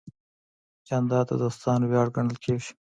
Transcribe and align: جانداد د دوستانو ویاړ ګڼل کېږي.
جانداد 0.87 1.25
د 1.29 1.33
دوستانو 1.41 1.85
ویاړ 1.87 2.07
ګڼل 2.15 2.37
کېږي. 2.45 2.71